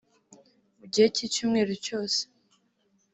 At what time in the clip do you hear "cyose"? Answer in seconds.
1.85-2.19